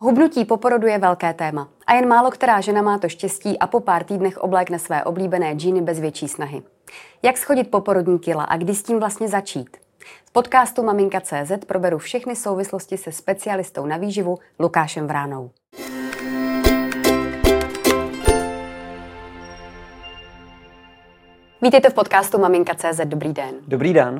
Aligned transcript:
Hubnutí 0.00 0.44
po 0.44 0.56
porodu 0.56 0.86
je 0.86 0.98
velké 0.98 1.34
téma 1.34 1.68
a 1.86 1.94
jen 1.94 2.08
málo 2.08 2.30
která 2.30 2.60
žena 2.60 2.82
má 2.82 2.98
to 2.98 3.08
štěstí 3.08 3.58
a 3.58 3.66
po 3.66 3.80
pár 3.80 4.04
týdnech 4.04 4.38
oblékne 4.38 4.78
své 4.78 5.04
oblíbené 5.04 5.54
džíny 5.54 5.82
bez 5.82 6.00
větší 6.00 6.28
snahy. 6.28 6.62
Jak 7.22 7.36
schodit 7.38 7.70
poporodní 7.70 8.18
kila 8.18 8.44
a 8.44 8.56
kdy 8.56 8.74
s 8.74 8.82
tím 8.82 8.98
vlastně 8.98 9.28
začít? 9.28 9.76
V 10.26 10.32
podcastu 10.32 10.82
Maminka.cz 10.82 11.52
proberu 11.66 11.98
všechny 11.98 12.36
souvislosti 12.36 12.96
se 12.96 13.12
specialistou 13.12 13.86
na 13.86 13.96
výživu 13.96 14.38
Lukášem 14.58 15.06
Vránou. 15.06 15.50
Vítejte 21.62 21.90
v 21.90 21.94
podcastu 21.94 22.38
Maminka.cz. 22.38 23.00
Dobrý 23.04 23.32
den. 23.32 23.54
Dobrý 23.66 23.92
den. 23.92 24.18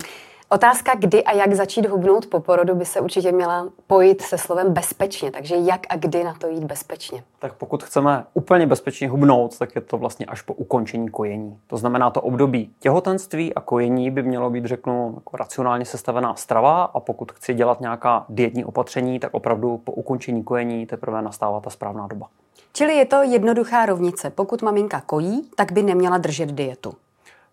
Otázka, 0.49 0.95
kdy 0.95 1.25
a 1.25 1.33
jak 1.33 1.55
začít 1.55 1.87
hubnout 1.87 2.27
po 2.27 2.41
porodu, 2.41 2.75
by 2.75 2.85
se 2.85 3.01
určitě 3.01 3.33
měla 3.33 3.69
pojít 3.87 4.23
se 4.23 4.39
slovem 4.39 4.73
bezpečně. 4.73 5.30
Takže 5.30 5.57
jak 5.57 5.80
a 5.89 5.97
kdy 5.97 6.25
na 6.25 6.34
to 6.34 6.48
jít 6.48 6.65
bezpečně? 6.65 7.25
Tak 7.39 7.53
pokud 7.53 7.83
chceme 7.83 8.25
úplně 8.34 8.67
bezpečně 8.67 9.09
hubnout, 9.09 9.59
tak 9.59 9.75
je 9.75 9.80
to 9.80 9.98
vlastně 9.98 10.27
až 10.27 10.43
po 10.43 10.55
ukončení 10.55 11.09
kojení. 11.09 11.59
To 11.67 11.77
znamená, 11.77 12.11
to 12.11 12.20
období 12.20 12.70
těhotenství 12.79 13.55
a 13.55 13.61
kojení 13.61 14.11
by 14.11 14.23
mělo 14.23 14.51
být, 14.51 14.65
řeknu, 14.65 15.12
jako 15.15 15.37
racionálně 15.37 15.84
sestavená 15.84 16.34
strava 16.34 16.84
a 16.84 17.01
pokud 17.01 17.33
chci 17.33 17.55
dělat 17.55 17.81
nějaká 17.81 18.25
dietní 18.28 18.65
opatření, 18.65 19.20
tak 19.20 19.34
opravdu 19.34 19.78
po 19.78 19.92
ukončení 19.92 20.45
kojení 20.45 20.87
teprve 20.87 21.23
nastává 21.23 21.61
ta 21.61 21.70
správná 21.70 22.06
doba. 22.06 22.28
Čili 22.73 22.97
je 22.97 23.06
to 23.06 23.23
jednoduchá 23.23 23.87
rovnice. 23.87 24.31
Pokud 24.31 24.62
maminka 24.62 25.01
kojí, 25.01 25.51
tak 25.55 25.73
by 25.73 25.83
neměla 25.83 26.19
držet 26.19 26.53
dietu. 26.53 26.95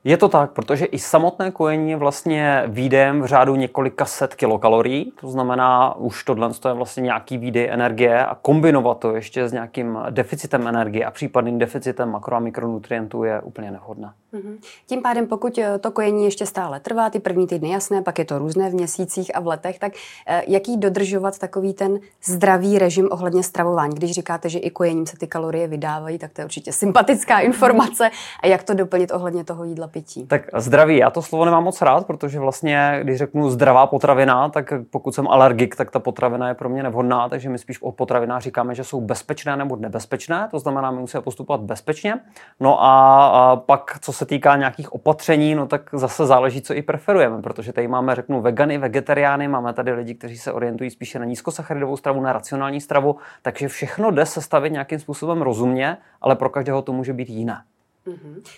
Je 0.05 0.17
to 0.17 0.29
tak, 0.29 0.51
protože 0.51 0.85
i 0.85 0.99
samotné 0.99 1.51
kojení 1.51 1.89
je 1.89 1.97
vlastně 1.97 2.63
výdejem 2.67 3.21
v 3.21 3.25
řádu 3.25 3.55
několika 3.55 4.05
set 4.05 4.35
kilokalorií, 4.35 5.13
to 5.21 5.27
znamená, 5.27 5.95
už 5.95 6.23
tohle 6.23 6.49
je 6.67 6.73
vlastně 6.73 7.03
nějaký 7.03 7.37
výdej 7.37 7.69
energie 7.69 8.25
a 8.25 8.35
kombinovat 8.35 8.99
to 8.99 9.15
ještě 9.15 9.47
s 9.49 9.51
nějakým 9.51 9.99
deficitem 10.09 10.67
energie 10.67 11.05
a 11.05 11.11
případným 11.11 11.59
deficitem 11.59 12.09
makro 12.09 12.35
a 12.35 12.39
mikronutrientů 12.39 13.23
je 13.23 13.41
úplně 13.41 13.71
nevhodné. 13.71 14.13
Mm-hmm. 14.33 14.57
Tím 14.87 15.01
pádem, 15.01 15.27
pokud 15.27 15.57
eh, 15.57 15.79
to 15.79 15.91
kojení 15.91 16.25
ještě 16.25 16.45
stále 16.45 16.79
trvá, 16.79 17.09
ty 17.09 17.19
první 17.19 17.47
týdny 17.47 17.69
jasné, 17.69 18.01
pak 18.01 18.19
je 18.19 18.25
to 18.25 18.39
různé 18.39 18.69
v 18.69 18.73
měsících 18.73 19.35
a 19.35 19.39
v 19.39 19.47
letech, 19.47 19.79
tak 19.79 19.93
eh, 20.27 20.43
jaký 20.47 20.77
dodržovat 20.77 21.39
takový 21.39 21.73
ten 21.73 21.99
zdravý 22.25 22.79
režim 22.79 23.07
ohledně 23.11 23.43
stravování? 23.43 23.95
Když 23.95 24.11
říkáte, 24.11 24.49
že 24.49 24.59
i 24.59 24.69
kojením 24.69 25.07
se 25.07 25.17
ty 25.17 25.27
kalorie 25.27 25.67
vydávají, 25.67 26.17
tak 26.17 26.33
to 26.33 26.41
je 26.41 26.45
určitě 26.45 26.73
sympatická 26.73 27.39
informace. 27.49 28.09
A 28.43 28.47
jak 28.47 28.63
to 28.63 28.73
doplnit 28.73 29.11
ohledně 29.11 29.43
toho 29.43 29.63
jídla 29.63 29.87
pití? 29.93 30.27
Tak 30.27 30.41
zdraví, 30.55 30.97
já 30.97 31.09
to 31.09 31.21
slovo 31.21 31.45
nemám 31.45 31.63
moc 31.63 31.81
rád, 31.81 32.07
protože 32.07 32.39
vlastně, 32.39 32.99
když 33.03 33.17
řeknu 33.17 33.49
zdravá 33.49 33.87
potravina, 33.87 34.49
tak 34.49 34.73
pokud 34.89 35.15
jsem 35.15 35.27
alergik, 35.27 35.75
tak 35.75 35.91
ta 35.91 35.99
potravina 35.99 36.47
je 36.47 36.53
pro 36.53 36.69
mě 36.69 36.83
nevhodná, 36.83 37.29
takže 37.29 37.49
my 37.49 37.57
spíš 37.57 37.81
o 37.81 37.91
potravinách 37.91 38.41
říkáme, 38.41 38.75
že 38.75 38.83
jsou 38.83 39.01
bezpečné 39.01 39.57
nebo 39.57 39.75
nebezpečné, 39.75 40.47
to 40.51 40.59
znamená, 40.59 40.91
my 40.91 40.99
musíme 40.99 41.21
postupovat 41.21 41.61
bezpečně. 41.61 42.19
No 42.59 42.83
a, 42.83 43.25
a 43.27 43.55
pak, 43.55 43.99
co 44.01 44.13
se 44.13 44.25
týká 44.25 44.55
nějakých 44.55 44.93
opatření, 44.93 45.55
no 45.55 45.67
tak 45.67 45.89
zase 45.93 46.25
záleží, 46.25 46.61
co 46.61 46.73
i 46.73 46.81
preferujeme, 46.81 47.41
protože 47.41 47.73
tady 47.73 47.87
máme, 47.87 48.15
řeknu, 48.15 48.41
vegany, 48.41 48.77
vegetariány, 48.77 49.47
máme 49.47 49.73
tady 49.73 49.91
lidi, 49.91 50.15
kteří 50.15 50.37
se 50.37 50.51
orientují 50.51 50.89
spíše 50.89 51.19
na 51.19 51.25
nízkosacharidovou 51.25 51.97
stravu, 51.97 52.21
na 52.21 52.33
racionální 52.33 52.81
stravu, 52.81 53.15
takže 53.41 53.67
všechno 53.67 54.11
jde 54.11 54.25
sestavit 54.25 54.73
nějakým 54.73 54.99
způsobem 54.99 55.41
rozumně, 55.41 55.97
ale 56.21 56.35
pro 56.35 56.49
každého 56.49 56.81
to 56.81 56.93
může 56.93 57.13
být 57.13 57.29
jiné. 57.29 57.57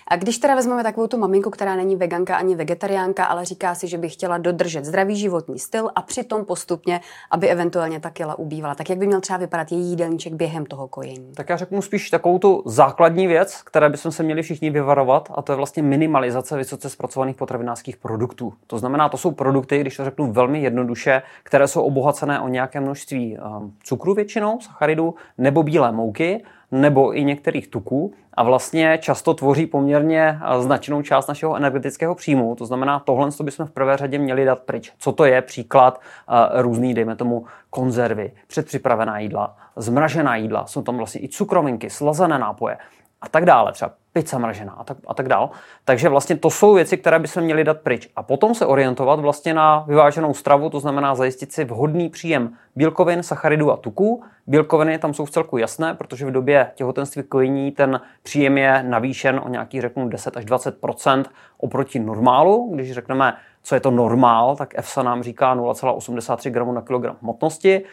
A 0.08 0.16
když 0.16 0.38
teda 0.38 0.54
vezmeme 0.54 0.82
takovou 0.82 1.06
tu 1.06 1.18
maminku, 1.18 1.50
která 1.50 1.76
není 1.76 1.96
veganka 1.96 2.36
ani 2.36 2.56
vegetariánka, 2.56 3.24
ale 3.24 3.44
říká 3.44 3.74
si, 3.74 3.88
že 3.88 3.98
by 3.98 4.08
chtěla 4.08 4.38
dodržet 4.38 4.84
zdravý 4.84 5.16
životní 5.16 5.58
styl 5.58 5.90
a 5.94 6.02
přitom 6.02 6.44
postupně, 6.44 7.00
aby 7.30 7.48
eventuálně 7.48 8.00
ta 8.00 8.10
kila 8.10 8.38
ubývala, 8.38 8.74
tak 8.74 8.90
jak 8.90 8.98
by 8.98 9.06
měl 9.06 9.20
třeba 9.20 9.36
vypadat 9.36 9.72
její 9.72 9.90
jídelníček 9.90 10.32
během 10.32 10.66
toho 10.66 10.88
kojení? 10.88 11.32
Tak 11.34 11.48
já 11.48 11.56
řeknu 11.56 11.82
spíš 11.82 12.10
takovou 12.10 12.38
tu 12.38 12.62
základní 12.66 13.26
věc, 13.26 13.62
které 13.62 13.88
bychom 13.88 14.12
se 14.12 14.22
měli 14.22 14.42
všichni 14.42 14.70
vyvarovat, 14.70 15.32
a 15.34 15.42
to 15.42 15.52
je 15.52 15.56
vlastně 15.56 15.82
minimalizace 15.82 16.56
vysoce 16.56 16.90
zpracovaných 16.90 17.36
potravinářských 17.36 17.96
produktů. 17.96 18.52
To 18.66 18.78
znamená, 18.78 19.08
to 19.08 19.16
jsou 19.16 19.30
produkty, 19.30 19.78
když 19.78 19.96
to 19.96 20.04
řeknu 20.04 20.32
velmi 20.32 20.62
jednoduše, 20.62 21.22
které 21.42 21.68
jsou 21.68 21.82
obohacené 21.82 22.40
o 22.40 22.48
nějaké 22.48 22.80
množství 22.80 23.38
um, 23.38 23.74
cukru 23.82 24.14
většinou, 24.14 24.60
sacharidů, 24.60 25.14
nebo 25.38 25.62
bílé 25.62 25.92
mouky, 25.92 26.44
nebo 26.70 27.16
i 27.16 27.24
některých 27.24 27.68
tuků 27.68 28.14
a 28.34 28.42
vlastně 28.42 28.98
často 29.02 29.34
tvoří 29.34 29.66
poměrně 29.66 30.38
eh, 30.42 30.62
značnou 30.62 31.02
část 31.02 31.26
našeho 31.26 31.56
energetického 31.56 32.14
příjmu. 32.14 32.54
To 32.54 32.66
znamená, 32.66 32.98
tohle 32.98 33.30
bychom 33.42 33.66
v 33.66 33.70
prvé 33.70 33.96
řadě 33.96 34.18
měli 34.18 34.44
dát 34.44 34.58
pryč. 34.58 34.92
Co 34.98 35.12
to 35.12 35.24
je? 35.24 35.42
Příklad 35.42 36.00
uh, 36.28 36.60
různý, 36.62 36.94
dejme 36.94 37.16
tomu, 37.16 37.44
konzervy, 37.76 38.32
předpřipravená 38.46 39.18
jídla, 39.18 39.56
zmražená 39.76 40.36
jídla, 40.36 40.66
jsou 40.66 40.82
tam 40.82 40.96
vlastně 40.96 41.22
i 41.22 41.28
cukrovinky, 41.28 41.90
slazené 41.90 42.38
nápoje 42.38 42.78
a 43.20 43.28
tak 43.28 43.44
dále, 43.44 43.72
třeba 43.72 43.92
pizza 44.12 44.38
mražená 44.38 44.72
a 44.72 44.84
tak, 44.84 44.96
a 45.06 45.14
tak 45.14 45.28
dále. 45.28 45.48
Takže 45.84 46.08
vlastně 46.08 46.36
to 46.36 46.50
jsou 46.50 46.74
věci, 46.74 46.96
které 46.96 47.18
by 47.18 47.28
se 47.28 47.40
měly 47.40 47.64
dát 47.64 47.80
pryč. 47.80 48.08
A 48.16 48.22
potom 48.22 48.54
se 48.54 48.66
orientovat 48.66 49.20
vlastně 49.20 49.54
na 49.54 49.84
vyváženou 49.88 50.34
stravu, 50.34 50.70
to 50.70 50.80
znamená 50.80 51.14
zajistit 51.14 51.52
si 51.52 51.64
vhodný 51.64 52.08
příjem 52.08 52.52
bílkovin, 52.76 53.22
sacharidů 53.22 53.72
a 53.72 53.76
tuků. 53.76 54.22
Bílkoviny 54.46 54.98
tam 54.98 55.14
jsou 55.14 55.24
v 55.24 55.30
celku 55.30 55.58
jasné, 55.58 55.94
protože 55.94 56.26
v 56.26 56.30
době 56.30 56.70
těhotenství 56.74 57.22
kojení 57.22 57.72
ten 57.72 58.00
příjem 58.22 58.58
je 58.58 58.82
navýšen 58.82 59.40
o 59.44 59.48
nějakých, 59.48 59.80
řeknu, 59.80 60.08
10 60.08 60.36
až 60.36 60.44
20 60.44 60.80
oproti 61.58 61.98
normálu. 61.98 62.70
Když 62.74 62.92
řekneme 62.92 63.36
co 63.66 63.74
je 63.74 63.80
to 63.80 63.90
normál, 63.90 64.56
tak 64.56 64.78
EFSA 64.78 65.02
nám 65.02 65.22
říká 65.22 65.56
0,83 65.56 66.50
gramu 66.50 66.72
na 66.72 66.82
kilogram 66.82 67.16
hmotnosti. 67.22 67.84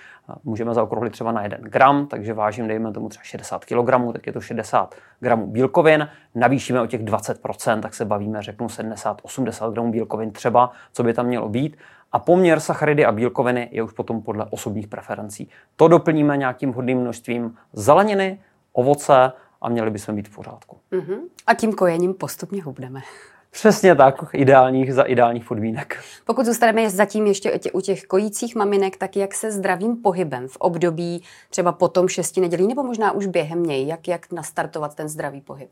Můžeme 0.44 0.74
zaokrouhlit 0.74 1.14
třeba 1.14 1.32
na 1.32 1.44
1 1.44 1.58
gram, 1.62 2.08
takže 2.08 2.34
vážím, 2.34 2.68
dejme 2.68 2.92
tomu 2.92 3.10
třeba 3.10 3.24
60 3.24 3.66
kg, 3.66 4.14
tak 4.14 4.28
je 4.28 4.34
to 4.34 4.42
60 4.42 4.96
gramů 5.20 5.48
bílkovin. 5.48 6.10
Navýšíme 6.36 6.82
o 6.82 6.88
těch 6.88 7.04
20%, 7.04 7.82
tak 7.82 7.94
se 7.94 8.06
bavíme, 8.06 8.42
řeknu 8.42 8.68
70-80 8.68 9.72
gramů 9.72 9.92
bílkovin 9.92 10.32
třeba, 10.32 10.72
co 10.92 11.04
by 11.04 11.14
tam 11.14 11.26
mělo 11.26 11.50
být. 11.50 11.78
A 12.12 12.20
poměr 12.20 12.60
sacharidy 12.60 13.06
a 13.06 13.12
bílkoviny 13.12 13.70
je 13.72 13.84
už 13.84 13.92
potom 13.92 14.22
podle 14.22 14.46
osobních 14.50 14.88
preferencí. 14.88 15.50
To 15.76 15.88
doplníme 15.88 16.38
nějakým 16.38 16.72
vhodným 16.72 16.98
množstvím 16.98 17.56
zeleniny, 17.74 18.40
ovoce 18.74 19.32
a 19.62 19.70
měli 19.70 19.92
bychom 19.92 20.16
být 20.16 20.28
v 20.28 20.36
pořádku. 20.36 20.78
Uh-huh. 20.92 21.20
A 21.48 21.54
tím 21.54 21.74
kojením 21.74 22.14
postupně 22.14 22.64
hubneme. 22.64 23.02
Přesně 23.54 23.96
tak, 23.96 24.16
ideálních 24.34 24.94
za 24.94 25.04
ideálních 25.04 25.46
podmínek. 25.46 26.04
Pokud 26.26 26.46
zůstaneme 26.46 26.90
zatím 26.90 27.28
ještě 27.28 27.72
u 27.74 27.82
těch 27.82 28.04
kojících 28.04 28.56
maminek, 28.56 28.98
tak 28.98 29.16
jak 29.16 29.34
se 29.34 29.52
zdravým 29.52 29.96
pohybem 29.96 30.48
v 30.48 30.58
období 30.58 31.24
třeba 31.50 31.72
potom 31.72 32.08
šesti 32.08 32.42
nedělí, 32.42 32.68
nebo 32.68 32.84
možná 32.84 33.12
už 33.12 33.26
během 33.26 33.64
něj, 33.64 33.88
jak, 33.88 34.08
jak 34.08 34.32
nastartovat 34.32 34.96
ten 34.96 35.10
zdravý 35.10 35.42
pohyb? 35.42 35.70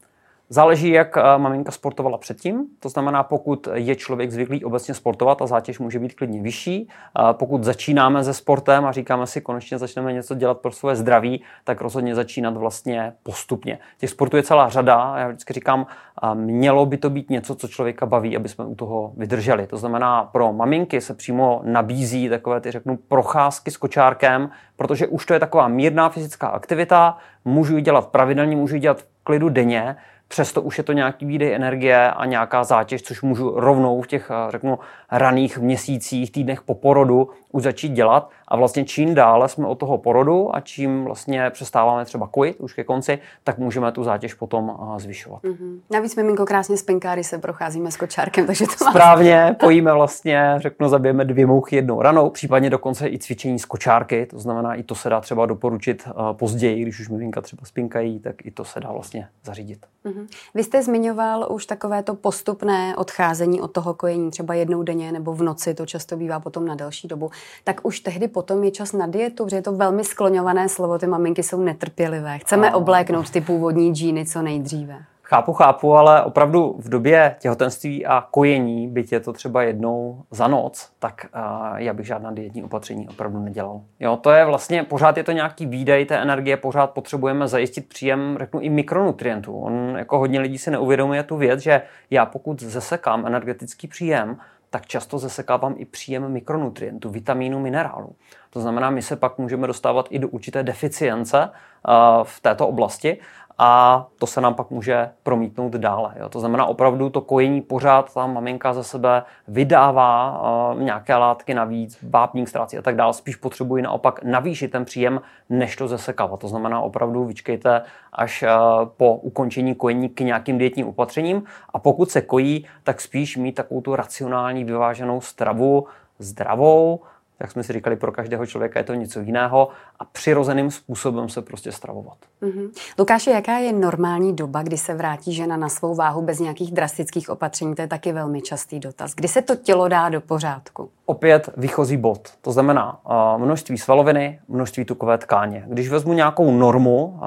Záleží, 0.53 0.89
jak 0.89 1.17
eh, 1.17 1.21
maminka 1.37 1.71
sportovala 1.71 2.17
předtím. 2.17 2.65
To 2.79 2.89
znamená, 2.89 3.23
pokud 3.23 3.67
je 3.73 3.95
člověk 3.95 4.31
zvyklý 4.31 4.65
obecně 4.65 4.93
sportovat, 4.93 5.37
ta 5.37 5.47
zátěž 5.47 5.79
může 5.79 5.99
být 5.99 6.13
klidně 6.13 6.41
vyšší. 6.41 6.89
Pokud 7.31 7.63
začínáme 7.63 8.23
se 8.23 8.33
sportem 8.33 8.85
a 8.85 8.91
říkáme 8.91 9.27
si, 9.27 9.41
konečně 9.41 9.77
začneme 9.77 10.13
něco 10.13 10.35
dělat 10.35 10.59
pro 10.59 10.71
své 10.71 10.95
zdraví, 10.95 11.43
tak 11.63 11.81
rozhodně 11.81 12.15
začínat 12.15 12.57
vlastně 12.57 13.13
postupně. 13.23 13.79
Těch 13.97 14.09
sportů 14.09 14.37
je 14.37 14.43
celá 14.43 14.69
řada. 14.69 15.13
Já 15.17 15.27
vždycky 15.27 15.53
říkám, 15.53 15.87
mělo 16.33 16.85
by 16.85 16.97
to 16.97 17.09
být 17.09 17.29
něco, 17.29 17.55
co 17.55 17.67
člověka 17.67 18.05
baví, 18.05 18.35
aby 18.35 18.49
jsme 18.49 18.65
u 18.65 18.75
toho 18.75 19.13
vydrželi. 19.17 19.67
To 19.67 19.77
znamená, 19.77 20.23
pro 20.23 20.53
maminky 20.53 21.01
se 21.01 21.13
přímo 21.13 21.61
nabízí 21.63 22.29
takové 22.29 22.61
ty, 22.61 22.71
řeknu, 22.71 22.97
procházky 22.97 23.71
s 23.71 23.77
kočárkem, 23.77 24.49
protože 24.75 25.07
už 25.07 25.25
to 25.25 25.33
je 25.33 25.39
taková 25.39 25.67
mírná 25.67 26.09
fyzická 26.09 26.47
aktivita, 26.47 27.17
můžu 27.45 27.75
ji 27.75 27.81
dělat 27.81 28.07
pravidelně, 28.07 28.55
můžu 28.55 28.75
ji 28.75 28.81
dělat 28.81 29.01
v 29.01 29.07
klidu 29.23 29.49
denně, 29.49 29.95
přesto 30.31 30.61
už 30.61 30.77
je 30.77 30.83
to 30.83 30.93
nějaký 30.93 31.25
výdej 31.25 31.55
energie 31.55 32.11
a 32.11 32.25
nějaká 32.25 32.63
zátěž, 32.63 33.01
což 33.01 33.21
můžu 33.21 33.53
rovnou 33.55 34.01
v 34.01 34.07
těch, 34.07 34.31
eh, 34.31 34.51
řeknu, 34.51 34.79
raných 35.11 35.57
měsících, 35.57 36.31
týdnech 36.31 36.61
po 36.61 36.75
porodu 36.75 37.29
už 37.51 37.63
začít 37.63 37.89
dělat. 37.89 38.29
A 38.47 38.55
vlastně 38.55 38.85
čím 38.85 39.15
dále 39.15 39.49
jsme 39.49 39.67
od 39.67 39.75
toho 39.75 39.97
porodu 39.97 40.55
a 40.55 40.59
čím 40.59 41.03
vlastně 41.03 41.49
přestáváme 41.49 42.05
třeba 42.05 42.27
kojit 42.27 42.59
už 42.59 42.73
ke 42.73 42.83
konci, 42.83 43.19
tak 43.43 43.57
můžeme 43.57 43.91
tu 43.91 44.03
zátěž 44.03 44.33
potom 44.33 44.71
eh, 44.95 44.99
zvyšovat. 44.99 45.43
Mm-hmm. 45.43 45.79
Navíc 45.91 46.15
miminko 46.15 46.45
krásně 46.45 46.77
z 46.77 46.83
penkáry 46.83 47.23
se 47.23 47.37
procházíme 47.37 47.91
s 47.91 47.97
kočárkem, 47.97 48.45
takže 48.47 48.65
to 48.65 48.85
Správně, 48.89 49.55
pojíme 49.59 49.93
vlastně, 49.93 50.53
řeknu, 50.57 50.89
zabijeme 50.89 51.25
dvě 51.25 51.45
mouchy 51.45 51.75
jednou 51.75 52.01
ranou, 52.01 52.29
případně 52.29 52.69
dokonce 52.69 53.07
i 53.07 53.17
cvičení 53.17 53.59
z 53.59 53.65
kočárky, 53.65 54.25
to 54.25 54.39
znamená, 54.39 54.75
i 54.75 54.83
to 54.83 54.95
se 54.95 55.09
dá 55.09 55.21
třeba 55.21 55.45
doporučit 55.45 56.03
eh, 56.07 56.11
později, 56.33 56.81
když 56.81 56.99
už 56.99 57.09
miminka 57.09 57.41
třeba 57.41 57.65
spinkají, 57.65 58.19
tak 58.19 58.45
i 58.45 58.51
to 58.51 58.65
se 58.65 58.79
dá 58.79 58.91
vlastně 58.91 59.27
zařídit. 59.43 59.85
Mm-hmm. 60.05 60.20
Vy 60.55 60.63
jste 60.63 60.83
zmiňoval 60.83 61.47
už 61.49 61.65
takové 61.65 62.03
to 62.03 62.15
postupné 62.15 62.95
odcházení 62.95 63.61
od 63.61 63.71
toho 63.71 63.93
kojení, 63.93 64.31
třeba 64.31 64.53
jednou 64.53 64.83
denně 64.83 65.11
nebo 65.11 65.33
v 65.33 65.43
noci, 65.43 65.73
to 65.73 65.85
často 65.85 66.17
bývá 66.17 66.39
potom 66.39 66.65
na 66.65 66.75
delší 66.75 67.07
dobu. 67.07 67.31
Tak 67.63 67.79
už 67.83 67.99
tehdy 67.99 68.27
potom 68.27 68.63
je 68.63 68.71
čas 68.71 68.93
na 68.93 69.07
dietu, 69.07 69.43
protože 69.43 69.55
je 69.55 69.61
to 69.61 69.71
velmi 69.71 70.03
skloňované 70.03 70.69
slovo, 70.69 70.99
ty 70.99 71.07
maminky 71.07 71.43
jsou 71.43 71.61
netrpělivé. 71.61 72.39
Chceme 72.39 72.73
obléknout 72.73 73.29
ty 73.29 73.41
původní 73.41 73.95
džíny 73.95 74.25
co 74.25 74.41
nejdříve. 74.41 75.10
Chápu, 75.33 75.53
chápu, 75.53 75.95
ale 75.95 76.23
opravdu 76.23 76.75
v 76.79 76.89
době 76.89 77.35
těhotenství 77.39 78.05
a 78.05 78.27
kojení, 78.31 78.87
byť 78.87 79.11
je 79.11 79.19
to 79.19 79.33
třeba 79.33 79.63
jednou 79.63 80.23
za 80.31 80.47
noc, 80.47 80.89
tak 80.99 81.25
uh, 81.35 81.77
já 81.77 81.93
bych 81.93 82.05
žádná 82.05 82.31
dietní 82.31 82.63
opatření 82.63 83.09
opravdu 83.09 83.39
nedělal. 83.39 83.81
Jo, 83.99 84.17
to 84.17 84.31
je 84.31 84.45
vlastně, 84.45 84.83
pořád 84.83 85.17
je 85.17 85.23
to 85.23 85.31
nějaký 85.31 85.65
výdej 85.65 86.05
té 86.05 86.17
energie, 86.17 86.57
pořád 86.57 86.91
potřebujeme 86.91 87.47
zajistit 87.47 87.89
příjem, 87.89 88.35
řeknu, 88.39 88.59
i 88.59 88.69
mikronutrientů. 88.69 89.57
On, 89.57 89.95
jako 89.97 90.19
hodně 90.19 90.39
lidí 90.39 90.57
si 90.57 90.71
neuvědomuje 90.71 91.23
tu 91.23 91.37
věc, 91.37 91.59
že 91.59 91.81
já 92.09 92.25
pokud 92.25 92.61
zesekám 92.61 93.25
energetický 93.25 93.87
příjem, 93.87 94.37
tak 94.69 94.85
často 94.85 95.17
zesekávám 95.17 95.75
i 95.77 95.85
příjem 95.85 96.31
mikronutrientů, 96.31 97.09
vitamínů, 97.09 97.59
minerálů. 97.59 98.15
To 98.49 98.61
znamená, 98.61 98.89
my 98.89 99.01
se 99.01 99.15
pak 99.15 99.37
můžeme 99.37 99.67
dostávat 99.67 100.07
i 100.09 100.19
do 100.19 100.27
určité 100.27 100.63
deficience 100.63 101.49
uh, 101.49 102.23
v 102.23 102.39
této 102.39 102.67
oblasti 102.67 103.17
a 103.57 104.05
to 104.19 104.27
se 104.27 104.41
nám 104.41 104.53
pak 104.53 104.69
může 104.69 105.09
promítnout 105.23 105.71
dále. 105.71 106.13
Jo. 106.19 106.29
To 106.29 106.39
znamená 106.39 106.65
opravdu 106.65 107.09
to 107.09 107.21
kojení 107.21 107.61
pořád 107.61 108.13
ta 108.13 108.27
maminka 108.27 108.73
ze 108.73 108.83
sebe 108.83 109.23
vydává 109.47 110.41
uh, 110.73 110.81
nějaké 110.81 111.15
látky 111.15 111.53
navíc, 111.53 111.97
vápník 112.09 112.49
ztrácí 112.49 112.77
a 112.77 112.81
tak 112.81 112.95
dále. 112.95 113.13
Spíš 113.13 113.35
potřebují 113.35 113.83
naopak 113.83 114.23
navýšit 114.23 114.67
ten 114.67 114.85
příjem, 114.85 115.21
než 115.49 115.75
to 115.75 115.87
zesekávat. 115.87 116.39
To 116.39 116.47
znamená 116.47 116.81
opravdu 116.81 117.25
vyčkejte 117.25 117.81
až 118.13 118.43
uh, 118.43 118.49
po 118.97 119.15
ukončení 119.15 119.75
kojení 119.75 120.09
k 120.09 120.19
nějakým 120.19 120.57
dietním 120.57 120.87
opatřením 120.87 121.43
a 121.73 121.79
pokud 121.79 122.11
se 122.11 122.21
kojí, 122.21 122.65
tak 122.83 123.01
spíš 123.01 123.37
mít 123.37 123.51
takovou 123.51 123.81
tu 123.81 123.95
racionální 123.95 124.63
vyváženou 124.63 125.21
stravu, 125.21 125.87
zdravou, 126.19 126.99
jak 127.41 127.51
jsme 127.51 127.63
si 127.63 127.73
říkali, 127.73 127.95
pro 127.95 128.11
každého 128.11 128.45
člověka 128.45 128.79
je 128.79 128.83
to 128.83 128.93
něco 128.93 129.19
jiného 129.19 129.69
a 129.99 130.05
přirozeným 130.05 130.71
způsobem 130.71 131.29
se 131.29 131.41
prostě 131.41 131.71
stravovat. 131.71 132.17
Mm-hmm. 132.41 132.69
Lukáši, 132.99 133.29
jaká 133.29 133.57
je 133.57 133.73
normální 133.73 134.35
doba, 134.35 134.63
kdy 134.63 134.77
se 134.77 134.93
vrátí 134.93 135.33
žena 135.33 135.57
na 135.57 135.69
svou 135.69 135.95
váhu 135.95 136.21
bez 136.21 136.39
nějakých 136.39 136.71
drastických 136.71 137.29
opatření? 137.29 137.75
To 137.75 137.81
je 137.81 137.87
taky 137.87 138.13
velmi 138.13 138.41
častý 138.41 138.79
dotaz. 138.79 139.15
Kdy 139.15 139.27
se 139.27 139.41
to 139.41 139.55
tělo 139.55 139.87
dá 139.87 140.09
do 140.09 140.21
pořádku? 140.21 140.89
Opět 141.05 141.49
výchozí 141.57 141.97
bod. 141.97 142.29
To 142.41 142.51
znamená 142.51 142.99
uh, 143.05 143.41
množství 143.45 143.77
svaloviny, 143.77 144.39
množství 144.47 144.85
tukové 144.85 145.17
tkáně. 145.17 145.63
Když 145.67 145.89
vezmu 145.89 146.13
nějakou 146.13 146.51
normu, 146.51 147.05
uh, 147.05 147.21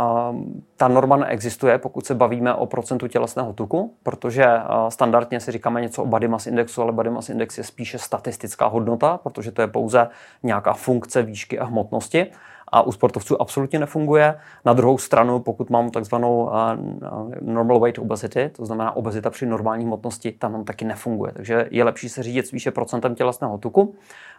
ta 0.84 0.88
norma 0.88 1.16
neexistuje, 1.16 1.78
pokud 1.78 2.06
se 2.06 2.14
bavíme 2.14 2.54
o 2.54 2.66
procentu 2.66 3.08
tělesného 3.08 3.52
tuku, 3.52 3.94
protože 4.02 4.44
uh, 4.44 4.88
standardně 4.88 5.40
si 5.40 5.52
říkáme 5.52 5.81
něco 5.81 6.02
o 6.02 6.06
body 6.06 6.28
mass 6.28 6.46
indexu, 6.46 6.82
ale 6.82 6.92
body 6.92 7.10
mass 7.10 7.28
index 7.28 7.58
je 7.58 7.64
spíše 7.64 7.98
statistická 7.98 8.66
hodnota, 8.66 9.19
protože 9.22 9.52
to 9.52 9.62
je 9.62 9.69
pouze 9.69 10.08
nějaká 10.42 10.72
funkce 10.72 11.22
výšky 11.22 11.58
a 11.58 11.64
hmotnosti 11.64 12.26
a 12.75 12.82
u 12.82 12.93
sportovců 12.93 13.43
absolutně 13.43 13.79
nefunguje. 13.79 14.35
Na 14.65 14.73
druhou 14.73 14.99
stranu, 14.99 15.38
pokud 15.38 15.71
mám 15.71 15.91
takzvanou 15.91 16.50
normal 17.41 17.81
weight 17.81 17.99
obesity, 17.99 18.50
to 18.56 18.67
znamená 18.67 18.97
obezita 18.97 19.31
při 19.31 19.47
normální 19.47 19.85
hmotnosti, 19.85 20.32
tam 20.32 20.53
nám 20.53 20.65
taky 20.65 20.85
nefunguje. 20.85 21.32
Takže 21.32 21.69
je 21.71 21.85
lepší 21.85 22.09
se 22.09 22.23
řídit 22.23 22.47
spíše 22.47 22.71
procentem 22.71 23.15
tělesného 23.15 23.59
tuku. 23.59 23.94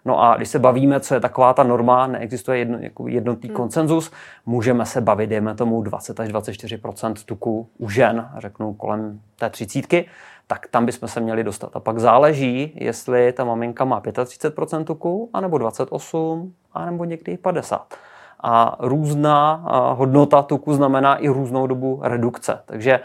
No 0.05 0.23
a 0.23 0.35
když 0.37 0.49
se 0.49 0.59
bavíme, 0.59 0.99
co 0.99 1.13
je 1.13 1.19
taková 1.19 1.53
ta 1.53 1.63
norma, 1.63 2.07
neexistuje 2.07 2.57
jedno, 2.57 2.77
jako 2.81 3.07
jednotný 3.07 3.49
hmm. 3.49 3.55
konsenzus, 3.55 4.11
můžeme 4.45 4.85
se 4.85 5.01
bavit, 5.01 5.27
dejme 5.27 5.55
tomu 5.55 5.81
20 5.81 6.19
až 6.19 6.29
24% 6.29 7.13
tuku 7.25 7.67
u 7.77 7.89
žen, 7.89 8.29
řeknu 8.37 8.73
kolem 8.73 9.19
té 9.35 9.49
třicítky, 9.49 10.05
tak 10.47 10.67
tam 10.67 10.85
bychom 10.85 11.09
se 11.09 11.19
měli 11.19 11.43
dostat. 11.43 11.69
A 11.73 11.79
pak 11.79 11.99
záleží, 11.99 12.71
jestli 12.75 13.31
ta 13.31 13.43
maminka 13.43 13.85
má 13.85 14.01
35% 14.01 14.83
tuku, 14.83 15.29
anebo 15.33 15.57
28, 15.57 16.53
anebo 16.73 17.05
někdy 17.05 17.37
50 17.37 17.95
a 18.39 18.75
různá 18.79 19.65
hodnota 19.93 20.41
tuku 20.41 20.73
znamená 20.73 21.15
i 21.15 21.27
různou 21.27 21.67
dobu 21.67 21.99
redukce. 22.03 22.61
Takže 22.65 22.99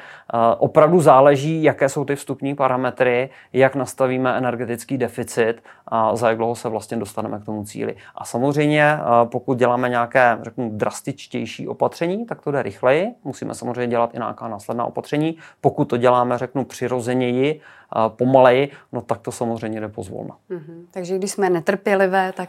opravdu 0.58 1.00
záleží, 1.00 1.62
jaké 1.62 1.88
jsou 1.88 2.04
ty 2.04 2.16
vstupní 2.16 2.54
parametry, 2.54 3.30
jak 3.52 3.74
nastavíme 3.74 4.36
energetický 4.36 4.98
deficit 4.98 5.54
a 5.86 6.16
za 6.16 6.28
jak 6.28 6.36
dlouho 6.36 6.54
se 6.54 6.68
vlastně 6.68 6.96
dostaneme 6.96 7.38
k 7.40 7.44
tomu 7.44 7.64
cíli. 7.64 7.96
A 8.14 8.24
samozřejmě, 8.24 8.98
pokud 9.24 9.58
děláme 9.58 9.88
nějaké, 9.88 10.38
řeknu, 10.42 10.70
drastičtější 10.72 11.68
opatření, 11.68 12.26
tak 12.26 12.42
to 12.42 12.50
jde 12.50 12.62
rychleji. 12.62 13.08
Musíme 13.24 13.54
samozřejmě 13.54 13.86
dělat 13.86 14.14
i 14.14 14.18
nějaká 14.18 14.48
následná 14.48 14.84
opatření. 14.84 15.36
Pokud 15.60 15.84
to 15.84 15.96
děláme, 15.96 16.38
řeknu, 16.38 16.64
přirozeněji, 16.64 17.60
pomaleji, 18.08 18.70
no 18.92 19.00
tak 19.00 19.18
to 19.18 19.32
samozřejmě 19.32 19.80
jde 19.80 19.88
pozvolna. 19.88 20.36
Mm-hmm. 20.50 20.84
Takže 20.90 21.18
když 21.18 21.30
jsme 21.30 21.50
netrpělivé, 21.50 22.32
tak 22.36 22.48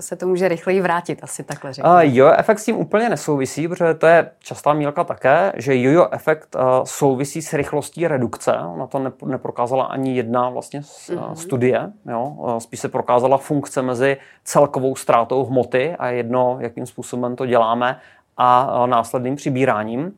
se 0.00 0.16
to 0.16 0.26
může 0.26 0.48
rychleji 0.48 0.80
vrátit, 0.80 1.18
asi 1.22 1.44
takhle 1.44 1.72
řeknu. 1.72 1.90
Uh, 1.90 2.00
jo, 2.00 2.32
efekt 2.38 2.58
s 2.58 2.64
tím 2.64 2.76
úplně 2.76 3.08
nesouvisí, 3.08 3.68
protože 3.68 3.94
to 3.94 4.06
je 4.06 4.30
častá 4.38 4.72
mílka 4.72 5.04
také, 5.04 5.52
že 5.56 5.80
jojo 5.80 6.08
efekt 6.10 6.54
uh, 6.54 6.62
souvisí 6.84 7.42
s 7.42 7.52
rychlostí 7.52 8.08
redukce. 8.08 8.52
Na 8.78 8.86
to 8.86 9.12
neprokázala 9.26 9.84
ani 9.84 10.16
jedna 10.16 10.48
vlastně 10.48 10.80
uh, 11.12 11.34
studie. 11.34 11.92
Jo? 12.10 12.36
Spíš 12.58 12.80
se 12.80 12.88
prokázala 12.88 13.38
funkce 13.38 13.82
mezi 13.82 14.16
celkovou 14.44 14.96
ztrátou 14.96 15.44
hmoty 15.44 15.96
a 15.98 16.08
jedno, 16.08 16.56
jakým 16.60 16.86
způsobem 16.86 17.36
to 17.36 17.46
děláme 17.46 18.00
a 18.36 18.80
uh, 18.80 18.86
následným 18.86 19.36
přibíráním. 19.36 20.12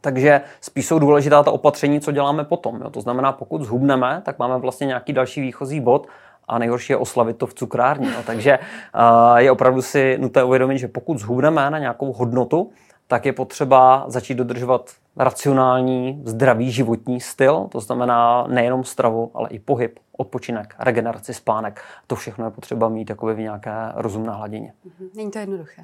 Takže 0.00 0.40
spíš 0.60 0.86
jsou 0.86 0.98
důležitá 0.98 1.42
ta 1.42 1.50
opatření, 1.50 2.00
co 2.00 2.12
děláme 2.12 2.44
potom. 2.44 2.80
Jo? 2.80 2.90
To 2.90 3.00
znamená, 3.00 3.32
pokud 3.32 3.62
zhubneme, 3.62 4.22
tak 4.24 4.38
máme 4.38 4.58
vlastně 4.58 4.86
nějaký 4.86 5.12
další 5.12 5.40
výchozí 5.40 5.80
bod 5.80 6.06
a 6.48 6.58
nejhorší 6.58 6.92
je 6.92 6.96
oslavit 6.96 7.36
to 7.36 7.46
v 7.46 7.54
cukrárně. 7.54 8.10
No. 8.10 8.22
Takže 8.26 8.58
uh, 8.58 9.36
je 9.36 9.50
opravdu 9.50 9.82
si 9.82 10.18
nutné 10.20 10.44
uvědomit, 10.44 10.78
že 10.78 10.88
pokud 10.88 11.18
zhubneme 11.18 11.70
na 11.70 11.78
nějakou 11.78 12.12
hodnotu, 12.12 12.70
tak 13.06 13.26
je 13.26 13.32
potřeba 13.32 14.04
začít 14.06 14.34
dodržovat 14.34 14.90
racionální, 15.16 16.22
zdravý 16.24 16.70
životní 16.70 17.20
styl, 17.20 17.68
to 17.72 17.80
znamená 17.80 18.46
nejenom 18.46 18.84
stravu, 18.84 19.30
ale 19.34 19.48
i 19.48 19.58
pohyb, 19.58 19.98
odpočinek, 20.18 20.74
regeneraci, 20.78 21.34
spánek. 21.34 21.80
To 22.06 22.16
všechno 22.16 22.44
je 22.44 22.50
potřeba 22.50 22.88
mít 22.88 23.04
takové 23.04 23.34
v 23.34 23.38
nějaké 23.38 23.72
rozumné 23.94 24.32
hladině. 24.32 24.72
Mhm. 24.84 25.08
Není 25.14 25.30
to 25.30 25.38
jednoduché. 25.38 25.82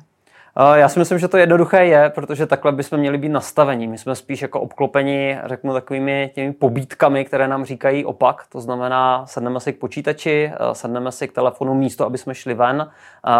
Já 0.74 0.88
si 0.88 0.98
myslím, 0.98 1.18
že 1.18 1.28
to 1.28 1.36
jednoduché 1.36 1.84
je, 1.84 2.10
protože 2.10 2.46
takhle 2.46 2.72
bychom 2.72 2.98
měli 2.98 3.18
být 3.18 3.28
nastavení. 3.28 3.88
My 3.88 3.98
jsme 3.98 4.14
spíš 4.14 4.42
jako 4.42 4.60
obklopeni, 4.60 5.38
řeknu, 5.44 5.72
takovými 5.72 6.30
těmi 6.34 6.52
pobítkami, 6.52 7.24
které 7.24 7.48
nám 7.48 7.64
říkají 7.64 8.04
opak. 8.04 8.46
To 8.48 8.60
znamená, 8.60 9.26
sedneme 9.26 9.60
si 9.60 9.72
k 9.72 9.78
počítači, 9.78 10.52
sedneme 10.72 11.12
si 11.12 11.28
k 11.28 11.32
telefonu 11.32 11.74
místo, 11.74 12.06
aby 12.06 12.18
jsme 12.18 12.34
šli 12.34 12.54
ven, 12.54 12.90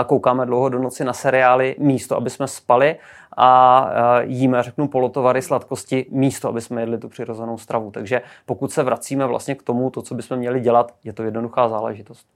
koukáme 0.07 0.47
dlouho 0.47 0.69
do 0.69 0.79
noci 0.79 1.05
na 1.05 1.13
seriály 1.13 1.77
místo, 1.79 2.17
aby 2.17 2.31
jsme 2.31 2.49
spali 2.49 2.97
a 3.37 3.91
jíme, 4.21 4.63
řeknu, 4.63 4.89
polotovary, 4.89 5.43
sladkosti 5.43 6.07
místo, 6.11 6.49
aby 6.49 6.61
jsme 6.61 6.83
jedli 6.83 6.99
tu 6.99 7.09
přirozenou 7.09 7.59
stravu. 7.59 7.91
Takže 7.91 8.23
pokud 8.47 8.73
se 8.73 8.83
vracíme 8.83 9.27
vlastně 9.27 9.55
k 9.55 9.63
tomu, 9.63 9.91
to, 9.91 10.03
co 10.03 10.15
bychom 10.15 10.37
měli 10.37 10.61
dělat, 10.61 10.95
je 11.05 11.13
to 11.13 11.23
jednoduchá 11.23 11.69
záležitost. 11.69 12.27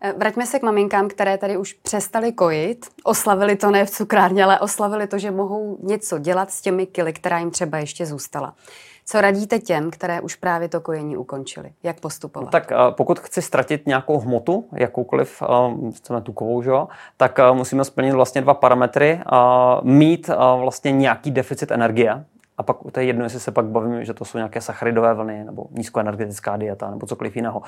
Eh, 0.00 0.12
vraťme 0.12 0.46
se 0.46 0.58
k 0.58 0.62
maminkám, 0.62 1.08
které 1.08 1.38
tady 1.38 1.56
už 1.56 1.72
přestali 1.72 2.32
kojit. 2.32 2.86
Oslavili 3.04 3.56
to 3.56 3.70
ne 3.70 3.84
v 3.84 3.90
cukrárně, 3.90 4.44
ale 4.44 4.60
oslavili 4.60 5.06
to, 5.06 5.18
že 5.18 5.30
mohou 5.30 5.78
něco 5.82 6.18
dělat 6.18 6.50
s 6.50 6.60
těmi 6.60 6.86
kily, 6.86 7.12
která 7.12 7.38
jim 7.38 7.50
třeba 7.50 7.78
ještě 7.78 8.06
zůstala. 8.06 8.54
Co 9.06 9.20
radíte 9.20 9.58
těm, 9.58 9.90
které 9.90 10.20
už 10.20 10.34
právě 10.34 10.68
to 10.68 10.80
kojení 10.80 11.16
ukončili? 11.16 11.72
Jak 11.82 12.00
postupovat? 12.00 12.44
No, 12.44 12.50
tak 12.50 12.72
eh, 12.72 12.76
pokud 12.90 13.20
chci 13.20 13.42
ztratit 13.42 13.86
nějakou 13.86 14.18
hmotu, 14.18 14.68
jakoukoliv, 14.72 15.42
eh, 15.42 15.90
chceme 15.92 16.20
tukovou, 16.20 16.62
že? 16.62 16.70
tak 17.16 17.38
musíme 17.52 17.84
splnit 17.84 18.12
vlastně 18.12 18.40
dva 18.40 18.54
parametry. 18.54 19.20
Mít 19.82 20.30
vlastně 20.56 20.92
nějaký 20.92 21.30
deficit 21.30 21.70
energie, 21.70 22.24
a 22.58 22.62
pak 22.62 22.76
to 22.92 23.00
je 23.00 23.06
jedno, 23.06 23.24
jestli 23.24 23.40
se 23.40 23.50
pak 23.50 23.64
bavíme, 23.64 24.04
že 24.04 24.14
to 24.14 24.24
jsou 24.24 24.38
nějaké 24.38 24.60
sacharidové 24.60 25.14
vlny 25.14 25.44
nebo 25.44 25.66
nízkoenergetická 25.70 26.56
dieta 26.56 26.90
nebo 26.90 27.06
cokoliv 27.06 27.36
jiného. 27.36 27.62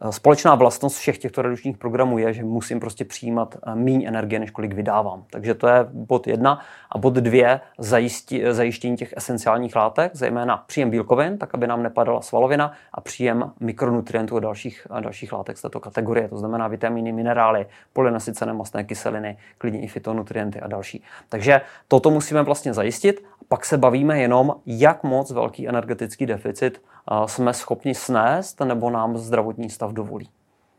Eh, 0.00 0.12
společná 0.12 0.54
vlastnost 0.54 0.96
všech 0.96 1.18
těchto 1.18 1.42
redukčních 1.42 1.78
programů 1.78 2.18
je, 2.18 2.32
že 2.32 2.44
musím 2.44 2.80
prostě 2.80 3.04
přijímat 3.04 3.56
eh, 3.66 3.74
méně 3.74 4.08
energie, 4.08 4.38
než 4.38 4.50
kolik 4.50 4.72
vydávám. 4.72 5.24
Takže 5.30 5.54
to 5.54 5.68
je 5.68 5.86
bod 5.92 6.26
jedna. 6.26 6.60
A 6.90 6.98
bod 6.98 7.14
dvě, 7.14 7.60
zajistí, 7.78 8.44
eh, 8.44 8.54
zajištění 8.54 8.96
těch 8.96 9.14
esenciálních 9.16 9.76
látek, 9.76 10.12
zejména 10.14 10.56
příjem 10.56 10.90
bílkovin, 10.90 11.38
tak 11.38 11.54
aby 11.54 11.66
nám 11.66 11.82
nepadala 11.82 12.20
svalovina 12.22 12.72
a 12.92 13.00
příjem 13.00 13.52
mikronutrientů 13.60 14.36
a 14.36 14.40
dalších, 14.40 14.86
a 14.90 15.00
dalších 15.00 15.32
látek 15.32 15.58
z 15.58 15.62
této 15.62 15.80
kategorie. 15.80 16.28
To 16.28 16.38
znamená 16.38 16.68
vitamíny, 16.68 17.12
minerály, 17.12 17.66
polynasycené 17.92 18.52
mastné 18.52 18.84
kyseliny, 18.84 19.36
klidně 19.58 19.80
i 19.80 19.88
fytonutrienty 19.88 20.60
a 20.60 20.66
další. 20.66 21.02
Takže 21.28 21.60
toto 21.88 22.10
musíme 22.10 22.42
vlastně 22.42 22.74
zajistit. 22.74 23.24
Pak 23.54 23.64
se 23.64 23.78
bavíme 23.78 24.18
jenom, 24.18 24.56
jak 24.66 25.02
moc 25.02 25.30
velký 25.30 25.68
energetický 25.68 26.26
deficit 26.26 26.82
jsme 27.26 27.54
schopni 27.54 27.94
snést 27.94 28.60
nebo 28.60 28.90
nám 28.90 29.16
zdravotní 29.16 29.70
stav 29.70 29.92
dovolí. 29.92 30.28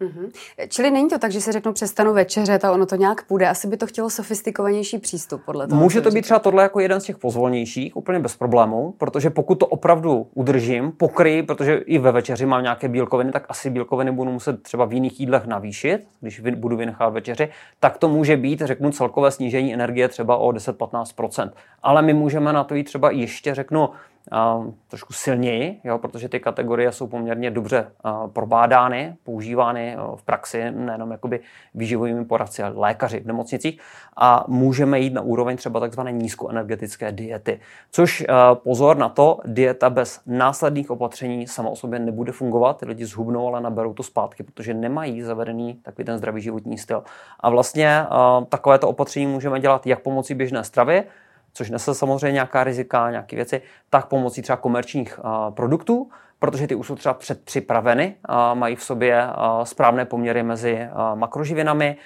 Mm-hmm. 0.02 0.32
Čili 0.70 0.92
není 0.92 1.10
to 1.10 1.20
tak, 1.20 1.32
že 1.32 1.42
se 1.42 1.52
řeknou 1.52 1.74
přestanu 1.74 2.14
večeřet 2.14 2.66
a 2.66 2.72
ono 2.72 2.86
to 2.86 2.96
nějak 2.96 3.24
půjde. 3.24 3.50
Asi 3.50 3.68
by 3.68 3.78
to 3.78 3.88
chtělo 3.88 4.10
sofistikovanější 4.10 4.98
přístup 4.98 5.42
podle 5.46 5.68
toho. 5.68 5.82
Může 5.82 6.02
to 6.02 6.12
být 6.12 6.22
třeba 6.22 6.40
tohle 6.40 6.64
jako 6.64 6.80
jeden 6.80 7.02
z 7.02 7.04
těch 7.04 7.18
pozvolnějších, 7.18 7.96
úplně 7.96 8.20
bez 8.20 8.36
problémů, 8.36 8.94
protože 8.98 9.30
pokud 9.30 9.56
to 9.56 9.68
opravdu 9.68 10.28
udržím, 10.34 10.92
pokryji, 10.92 11.44
protože 11.44 11.76
i 11.76 11.98
ve 11.98 12.12
večeři 12.12 12.46
mám 12.46 12.64
nějaké 12.64 12.88
bílkoviny, 12.88 13.32
tak 13.32 13.46
asi 13.50 13.70
bílkoviny 13.70 14.12
budu 14.12 14.32
muset 14.32 14.64
třeba 14.64 14.86
v 14.86 14.94
jiných 14.94 15.20
jídlech 15.20 15.46
navýšit, 15.46 16.08
když 16.22 16.40
budu 16.40 16.78
vynechat 16.78 17.14
večeři, 17.14 17.50
tak 17.80 17.98
to 17.98 18.10
může 18.10 18.38
být, 18.38 18.62
řeknu, 18.62 18.92
celkové 18.92 19.32
snížení 19.32 19.74
energie 19.74 20.08
třeba 20.08 20.38
o 20.38 20.52
10-15%. 20.52 21.52
Ale 21.84 22.02
my 22.02 22.14
můžeme 22.14 22.54
na 22.54 22.64
to 22.64 22.76
jít 22.76 22.84
třeba 22.84 23.12
ještě, 23.12 23.56
řeknu, 23.56 23.90
trošku 24.88 25.14
silněji, 25.14 25.80
jo, 25.84 25.98
protože 25.98 26.30
ty 26.30 26.40
kategorie 26.40 26.92
jsou 26.92 27.08
poměrně 27.08 27.52
dobře 27.52 27.92
probádány, 28.34 29.16
používány 29.24 29.98
v 30.16 30.24
praxi, 30.24 30.72
nejenom 30.72 31.12
jakoby 31.12 31.40
výživovými 31.74 32.26
poradci, 32.26 32.64
ale 32.64 32.74
lékaři 32.76 33.20
v 33.20 33.26
nemocnicích 33.26 33.82
a 34.18 34.46
můžeme 34.48 35.00
jít 35.00 35.14
na 35.14 35.22
úroveň 35.22 35.58
třeba 35.58 35.80
takzvané 35.80 36.12
nízkoenergetické 36.12 37.12
diety. 37.12 37.60
Což 37.92 38.26
pozor 38.54 38.98
na 38.98 39.10
to, 39.10 39.40
dieta 39.46 39.90
bez 39.90 40.22
následných 40.26 40.92
opatření 40.92 41.48
sama 41.48 41.70
o 41.70 41.76
sobě 41.76 42.00
nebude 42.00 42.32
fungovat, 42.32 42.78
ty 42.78 42.86
lidi 42.86 43.06
zhubnou, 43.06 43.48
ale 43.48 43.62
naberou 43.62 43.94
to 43.94 44.04
zpátky, 44.04 44.44
protože 44.44 44.74
nemají 44.74 45.22
zavedený 45.22 45.74
takový 45.74 46.06
ten 46.06 46.18
zdravý 46.18 46.42
životní 46.42 46.78
styl. 46.78 47.04
A 47.40 47.50
vlastně 47.50 48.06
uh, 48.12 48.46
takovéto 48.46 48.90
opatření 48.90 49.28
můžeme 49.28 49.60
dělat 49.60 49.88
jak 49.88 50.00
pomocí 50.00 50.34
běžné 50.34 50.64
stravy, 50.64 51.04
což 51.56 51.70
nese 51.70 51.96
samozřejmě 51.96 52.32
nějaká 52.34 52.64
rizika, 52.64 53.12
nějaké 53.12 53.36
věci, 53.36 53.62
tak 53.90 54.06
pomocí 54.06 54.42
třeba 54.42 54.58
komerčních 54.58 55.20
produktů, 55.50 56.10
protože 56.40 56.68
ty 56.68 56.76
už 56.76 56.88
jsou 56.88 56.96
třeba 56.96 57.14
předpřipraveny, 57.14 58.16
mají 58.54 58.76
v 58.76 58.84
sobě 58.84 59.28
správné 59.64 60.06
poměry 60.06 60.44
mezi 60.44 60.88
makroživinami, 61.16 61.98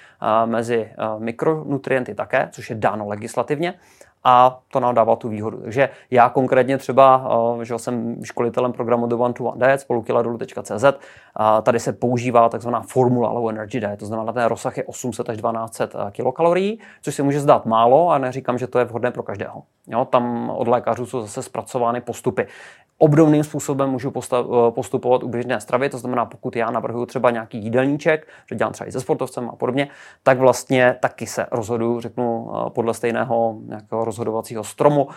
mezi 0.44 0.92
mikronutrienty 1.18 2.14
také, 2.14 2.48
což 2.52 2.70
je 2.70 2.76
dáno 2.76 3.08
legislativně 3.08 3.74
a 4.24 4.60
to 4.72 4.80
nám 4.80 4.94
dává 4.94 5.16
tu 5.16 5.28
výhodu. 5.28 5.60
Takže 5.62 5.88
já 6.10 6.28
konkrétně 6.28 6.78
třeba, 6.78 7.30
že 7.62 7.78
jsem 7.78 8.24
školitelem 8.24 8.72
programu 8.72 9.06
The 9.06 9.14
One 9.14 9.34
to 9.34 9.44
One 9.44 9.66
Diet, 9.66 9.80
spolukiladolu.cz, 9.80 10.84
tady 11.62 11.80
se 11.80 11.92
používá 11.92 12.48
takzvaná 12.48 12.80
formula 12.80 13.30
Low 13.30 13.50
Energy 13.50 13.80
Diet, 13.80 13.98
to 13.98 14.06
znamená, 14.06 14.32
ten 14.32 14.44
rozsah 14.44 14.76
je 14.76 14.84
800 14.84 15.30
až 15.30 15.36
1200 15.36 15.88
kilokalorií, 16.10 16.80
což 17.02 17.14
se 17.14 17.22
může 17.22 17.40
zdát 17.40 17.66
málo 17.66 18.10
a 18.10 18.18
neříkám, 18.18 18.58
že 18.58 18.66
to 18.66 18.78
je 18.78 18.84
vhodné 18.84 19.10
pro 19.10 19.22
každého. 19.22 19.62
Jo, 19.86 20.04
tam 20.04 20.50
od 20.50 20.68
lékařů 20.68 21.06
jsou 21.06 21.20
zase 21.20 21.42
zpracovány 21.42 22.00
postupy. 22.00 22.46
Obdobným 23.02 23.44
způsobem 23.44 23.90
můžu 23.90 24.12
postupovat 24.70 25.22
u 25.22 25.28
běžné 25.28 25.60
stravy, 25.60 25.88
to 25.88 25.98
znamená, 25.98 26.24
pokud 26.24 26.56
já 26.56 26.70
navrhuji 26.70 27.06
třeba 27.06 27.30
nějaký 27.30 27.58
jídelníček, 27.58 28.28
že 28.50 28.56
dělám 28.56 28.72
třeba 28.72 28.88
i 28.88 28.92
se 28.92 29.00
sportovcem 29.00 29.50
a 29.50 29.56
podobně, 29.56 29.88
tak 30.22 30.38
vlastně 30.38 30.96
taky 31.00 31.26
se 31.26 31.46
rozhoduju, 31.52 32.00
řeknu, 32.00 32.50
podle 32.68 32.94
stejného 32.94 33.56
nějakého 33.66 34.04
rozhodovacího 34.04 34.64
stromu, 34.64 35.08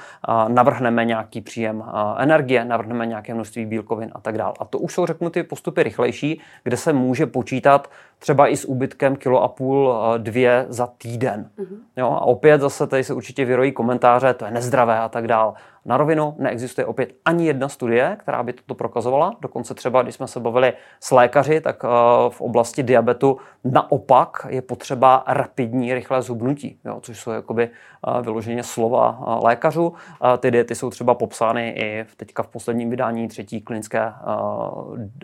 navrhneme 0.48 1.06
nějaký 1.06 1.42
příjem 1.42 1.84
energie, 2.18 2.66
navrhneme 2.66 3.06
nějaké 3.06 3.34
množství 3.34 3.66
bílkovin 3.66 4.12
a 4.16 4.22
tak 4.22 4.38
dále. 4.38 4.54
A 4.60 4.66
to 4.66 4.80
už 4.80 4.94
jsou, 4.94 5.06
řeknu, 5.06 5.30
ty 5.30 5.44
postupy 5.44 5.84
rychlejší, 5.84 6.42
kde 6.64 6.78
se 6.78 6.94
může 6.94 7.26
počítat 7.26 7.90
třeba 8.20 8.48
i 8.48 8.58
s 8.58 8.66
úbytkem 8.66 9.16
kilo 9.16 9.44
a 9.44 9.48
půl, 9.48 9.96
dvě 10.18 10.66
za 10.70 10.88
týden. 10.88 11.50
Mm-hmm. 11.58 11.78
Jo, 11.98 12.08
a 12.08 12.22
opět 12.22 12.62
zase 12.62 12.88
tady 12.88 13.04
se 13.04 13.14
určitě 13.14 13.46
vyrojí 13.46 13.72
komentáře, 13.72 14.34
to 14.34 14.46
je 14.46 14.52
nezdravé 14.52 15.00
a 15.00 15.10
tak 15.10 15.28
dále. 15.28 15.54
Na 15.86 15.98
rovinu 15.98 16.36
neexistuje 16.38 16.86
opět 16.86 17.16
ani 17.26 17.46
jedna 17.48 17.70
studie, 17.70 18.18
která 18.20 18.44
by 18.44 18.54
toto 18.54 18.76
prokazovala. 18.76 19.36
Dokonce 19.42 19.74
třeba, 19.74 20.02
když 20.02 20.16
jsme 20.16 20.28
se 20.28 20.40
bavili 20.40 20.74
s 21.00 21.12
lékaři, 21.12 21.62
tak 21.62 21.86
eh, 21.86 21.88
v 22.30 22.42
oblasti 22.42 22.84
diabetu 22.84 23.38
naopak 23.64 24.48
je 24.50 24.62
potřeba 24.62 25.24
rapidní, 25.28 25.94
rychlé 25.94 26.22
zubnutí, 26.22 26.80
jo, 26.86 27.00
což 27.02 27.20
jsou 27.20 27.32
jakoby 27.32 27.64
eh, 27.64 28.22
vyloženě 28.22 28.64
slova 28.64 29.20
eh, 29.22 29.46
lékařů. 29.46 29.94
Ty 30.40 30.52
diety 30.52 30.76
jsou 30.76 30.90
třeba 30.90 31.16
popsány 31.16 31.70
i 31.70 32.06
teďka 32.18 32.44
v 32.44 32.48
posledním 32.48 32.90
vydání 32.90 33.28
třetí 33.28 33.62
klinické 33.62 34.14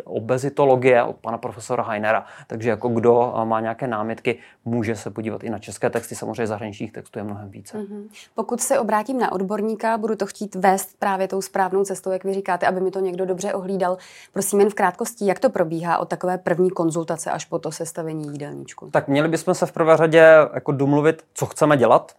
obezitologie 0.04 1.04
od 1.04 1.16
pana 1.16 1.38
profesora 1.38 1.84
Heinera. 1.84 2.26
Takže 2.48 2.70
jako 2.70 2.90
kdo 2.90 3.34
má 3.44 3.60
nějaké 3.60 3.88
námitky, 3.88 4.40
může 4.66 4.96
se 4.96 5.10
podívat 5.10 5.44
i 5.44 5.50
na 5.50 5.60
české 5.60 5.90
texty, 5.90 6.16
samozřejmě 6.16 6.48
zahraničních 6.48 6.92
textů 6.92 7.20
je 7.20 7.24
mnohem 7.24 7.50
více. 7.50 7.78
Mm-hmm. 7.78 8.04
Pokud 8.36 8.62
se 8.62 8.80
obrátím 8.80 9.20
na 9.20 9.32
odborníka, 9.32 9.98
budu 9.98 10.16
to 10.16 10.26
chtít 10.26 10.49
chtít 10.50 10.62
vést 10.62 11.00
právě 11.00 11.28
tou 11.28 11.42
správnou 11.42 11.84
cestou, 11.84 12.12
jak 12.12 12.24
vy 12.24 12.34
říkáte, 12.34 12.68
aby 12.68 12.82
mi 12.82 12.92
to 12.92 13.00
někdo 13.00 13.26
dobře 13.26 13.54
ohlídal. 13.54 13.98
Prosím 14.34 14.60
jen 14.60 14.70
v 14.70 14.74
krátkosti, 14.74 15.26
jak 15.26 15.40
to 15.40 15.50
probíhá 15.50 15.98
od 15.98 16.10
takové 16.10 16.38
první 16.38 16.70
konzultace 16.70 17.32
až 17.32 17.46
po 17.46 17.60
to 17.60 17.72
sestavení 17.72 18.32
jídelníčku? 18.32 18.90
Tak 18.92 19.08
měli 19.08 19.28
bychom 19.28 19.54
se 19.54 19.66
v 19.66 19.72
prvé 19.72 19.98
řadě 19.98 20.26
jako 20.54 20.72
domluvit, 20.72 21.26
co 21.34 21.46
chceme 21.46 21.78
dělat, 21.78 22.12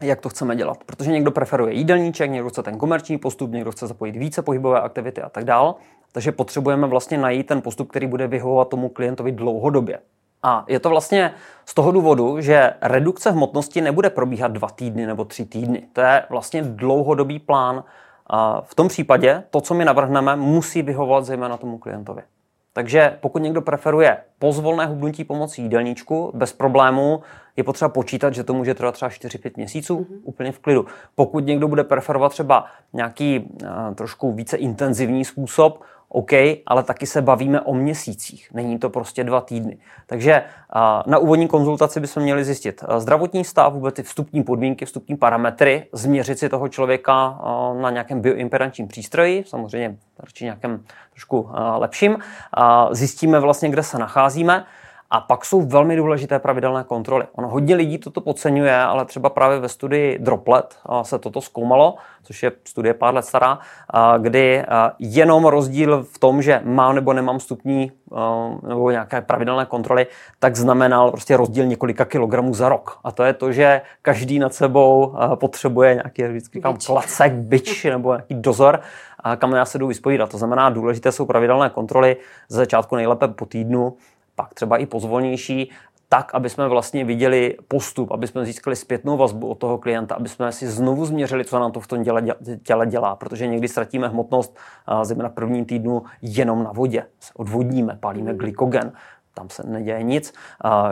jak 0.00 0.20
to 0.20 0.28
chceme 0.28 0.56
dělat. 0.56 0.78
Protože 0.86 1.10
někdo 1.10 1.30
preferuje 1.30 1.74
jídelníček, 1.74 2.30
někdo 2.30 2.48
chce 2.48 2.62
ten 2.62 2.78
komerční 2.78 3.18
postup, 3.18 3.50
někdo 3.50 3.72
chce 3.72 3.86
zapojit 3.86 4.16
více 4.16 4.42
pohybové 4.42 4.80
aktivity 4.80 5.22
a 5.22 5.28
tak 5.28 5.44
dále. 5.44 5.74
Takže 6.12 6.32
potřebujeme 6.32 6.86
vlastně 6.86 7.18
najít 7.18 7.46
ten 7.46 7.62
postup, 7.62 7.90
který 7.90 8.06
bude 8.06 8.26
vyhovovat 8.26 8.68
tomu 8.68 8.88
klientovi 8.88 9.32
dlouhodobě. 9.32 9.98
A 10.48 10.64
je 10.68 10.80
to 10.80 10.88
vlastně 10.88 11.34
z 11.66 11.74
toho 11.74 11.92
důvodu, 11.92 12.40
že 12.40 12.72
redukce 12.80 13.30
hmotnosti 13.30 13.80
nebude 13.80 14.10
probíhat 14.10 14.52
dva 14.52 14.68
týdny 14.68 15.06
nebo 15.06 15.24
tři 15.24 15.44
týdny. 15.44 15.82
To 15.92 16.00
je 16.00 16.22
vlastně 16.30 16.62
dlouhodobý 16.62 17.38
plán. 17.38 17.84
A 18.26 18.60
v 18.60 18.74
tom 18.74 18.88
případě 18.88 19.42
to, 19.50 19.60
co 19.60 19.74
my 19.74 19.84
navrhneme, 19.84 20.36
musí 20.36 20.82
vyhovovat 20.82 21.24
zejména 21.24 21.56
tomu 21.56 21.78
klientovi. 21.78 22.22
Takže 22.72 23.18
pokud 23.20 23.42
někdo 23.42 23.62
preferuje 23.62 24.16
pozvolné 24.38 24.86
hubnutí 24.86 25.24
pomocí 25.24 25.62
jídelníčku, 25.62 26.30
bez 26.34 26.52
problémů, 26.52 27.22
je 27.56 27.64
potřeba 27.64 27.88
počítat, 27.88 28.34
že 28.34 28.44
to 28.44 28.54
může 28.54 28.74
trvat 28.74 28.92
třeba 28.92 29.08
4-5 29.08 29.50
měsíců 29.56 29.98
mm-hmm. 29.98 30.20
úplně 30.22 30.52
v 30.52 30.58
klidu. 30.58 30.86
Pokud 31.14 31.46
někdo 31.46 31.68
bude 31.68 31.84
preferovat 31.84 32.32
třeba 32.32 32.64
nějaký 32.92 33.40
uh, 33.40 33.94
trošku 33.94 34.32
více 34.32 34.56
intenzivní 34.56 35.24
způsob, 35.24 35.82
OK, 36.08 36.32
ale 36.66 36.82
taky 36.82 37.06
se 37.06 37.22
bavíme 37.22 37.60
o 37.60 37.74
měsících. 37.74 38.48
Není 38.54 38.78
to 38.78 38.90
prostě 38.90 39.24
dva 39.24 39.40
týdny. 39.40 39.78
Takže 40.06 40.42
na 41.06 41.18
úvodní 41.18 41.48
konzultaci 41.48 42.00
bychom 42.00 42.22
měli 42.22 42.44
zjistit 42.44 42.84
zdravotní 42.98 43.44
stav, 43.44 43.72
vůbec 43.72 43.94
ty 43.94 44.02
vstupní 44.02 44.42
podmínky, 44.42 44.84
vstupní 44.84 45.16
parametry, 45.16 45.86
změřit 45.92 46.38
si 46.38 46.48
toho 46.48 46.68
člověka 46.68 47.38
na 47.80 47.90
nějakém 47.90 48.20
bioimpedančním 48.20 48.88
přístroji, 48.88 49.44
samozřejmě 49.46 49.96
radši 50.18 50.44
nějakém 50.44 50.84
trošku 51.10 51.50
lepším. 51.76 52.18
Zjistíme 52.90 53.40
vlastně, 53.40 53.68
kde 53.68 53.82
se 53.82 53.98
nacházíme. 53.98 54.64
A 55.10 55.20
pak 55.20 55.44
jsou 55.44 55.62
velmi 55.62 55.96
důležité 55.96 56.38
pravidelné 56.38 56.84
kontroly. 56.84 57.26
Ono 57.32 57.48
hodně 57.48 57.74
lidí 57.74 57.98
toto 57.98 58.20
podceňuje, 58.20 58.76
ale 58.76 59.04
třeba 59.04 59.30
právě 59.30 59.58
ve 59.58 59.68
studii 59.68 60.18
Droplet 60.18 60.78
se 61.02 61.18
toto 61.18 61.40
zkoumalo, 61.40 61.94
což 62.22 62.42
je 62.42 62.52
studie 62.64 62.94
pár 62.94 63.14
let 63.14 63.24
stará, 63.24 63.58
kdy 64.18 64.64
jenom 64.98 65.44
rozdíl 65.44 66.02
v 66.02 66.18
tom, 66.18 66.42
že 66.42 66.60
mám 66.64 66.94
nebo 66.94 67.12
nemám 67.12 67.40
stupní 67.40 67.92
nebo 68.68 68.90
nějaké 68.90 69.20
pravidelné 69.20 69.66
kontroly, 69.66 70.06
tak 70.38 70.56
znamenal 70.56 71.10
prostě 71.10 71.36
rozdíl 71.36 71.66
několika 71.66 72.04
kilogramů 72.04 72.54
za 72.54 72.68
rok. 72.68 72.98
A 73.04 73.12
to 73.12 73.24
je 73.24 73.32
to, 73.32 73.52
že 73.52 73.80
každý 74.02 74.38
nad 74.38 74.54
sebou 74.54 75.14
potřebuje 75.34 75.94
nějaký, 75.94 76.22
vždycky 76.22 76.58
říkám, 76.58 76.76
klacek, 76.86 77.32
byč 77.32 77.84
nebo 77.90 78.12
nějaký 78.12 78.34
dozor, 78.34 78.80
kam 79.36 79.52
já 79.52 79.64
se 79.64 79.78
jdu 79.78 79.86
vyspovídat. 79.86 80.30
To 80.30 80.38
znamená, 80.38 80.70
důležité 80.70 81.12
jsou 81.12 81.26
pravidelné 81.26 81.70
kontroly, 81.70 82.16
ze 82.48 82.56
začátku 82.56 82.96
nejlépe 82.96 83.28
po 83.28 83.46
týdnu, 83.46 83.96
pak 84.38 84.54
třeba 84.54 84.76
i 84.76 84.86
pozvolnější, 84.86 85.70
tak, 86.08 86.34
aby 86.34 86.50
jsme 86.50 86.68
vlastně 86.68 87.04
viděli 87.04 87.56
postup, 87.68 88.10
aby 88.10 88.26
jsme 88.26 88.44
získali 88.44 88.76
zpětnou 88.76 89.16
vazbu 89.16 89.48
od 89.48 89.58
toho 89.58 89.78
klienta, 89.78 90.14
aby 90.14 90.28
jsme 90.28 90.52
si 90.52 90.68
znovu 90.68 91.06
změřili, 91.06 91.44
co 91.44 91.58
nám 91.58 91.72
to 91.72 91.80
v 91.80 91.86
tom 91.86 92.04
těle, 92.04 92.22
těle 92.62 92.86
dělá, 92.86 93.16
protože 93.16 93.46
někdy 93.46 93.68
ztratíme 93.68 94.08
hmotnost, 94.08 94.56
zejména 95.02 95.28
v 95.28 95.32
prvním 95.32 95.64
týdnu, 95.64 96.02
jenom 96.22 96.64
na 96.64 96.72
vodě. 96.72 97.04
Odvodníme, 97.34 97.98
palíme 98.00 98.34
glykogen 98.34 98.92
tam 99.38 99.50
se 99.50 99.62
neděje 99.66 100.02
nic. 100.02 100.32